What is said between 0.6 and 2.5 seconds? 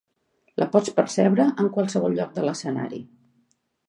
La pots percebre en qualsevol lloc de